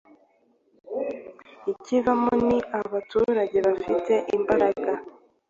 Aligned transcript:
ikivamo 1.71 2.31
ni 2.45 2.57
abaturage 2.79 3.57
bafite 3.67 4.13
imbaraga, 4.35 4.89